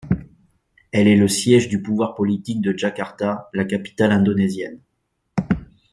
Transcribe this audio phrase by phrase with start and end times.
[0.91, 4.79] Elle est le siège du pouvoir politique de Jakarta, la capitale indonésienne.